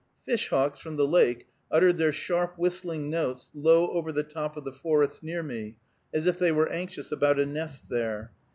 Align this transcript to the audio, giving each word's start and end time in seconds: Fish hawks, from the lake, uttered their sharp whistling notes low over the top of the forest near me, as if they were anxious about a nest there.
Fish 0.25 0.49
hawks, 0.49 0.79
from 0.79 0.95
the 0.97 1.05
lake, 1.07 1.45
uttered 1.69 1.99
their 1.99 2.11
sharp 2.11 2.57
whistling 2.57 3.07
notes 3.11 3.51
low 3.53 3.91
over 3.91 4.11
the 4.11 4.23
top 4.23 4.57
of 4.57 4.63
the 4.63 4.73
forest 4.73 5.21
near 5.21 5.43
me, 5.43 5.75
as 6.11 6.25
if 6.25 6.39
they 6.39 6.51
were 6.51 6.71
anxious 6.71 7.11
about 7.11 7.37
a 7.39 7.45
nest 7.45 7.87
there. 7.87 8.31